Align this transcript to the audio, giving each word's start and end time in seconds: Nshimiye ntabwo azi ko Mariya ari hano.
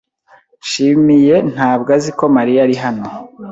Nshimiye 0.63 1.35
ntabwo 1.53 1.89
azi 1.97 2.11
ko 2.17 2.25
Mariya 2.35 2.59
ari 2.65 2.75
hano. 2.83 3.05